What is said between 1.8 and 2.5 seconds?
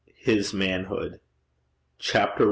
CHAPTER I.